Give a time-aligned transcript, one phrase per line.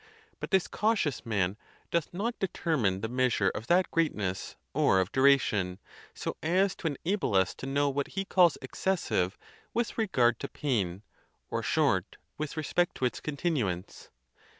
[0.39, 1.57] But this cautious man
[1.91, 5.77] doth not deter mine the measure of that greatness or of duration,
[6.15, 9.37] so as to enable us to know what he calls excessive
[9.75, 11.03] with regard to pain,
[11.51, 14.09] or short with respect to its continuance.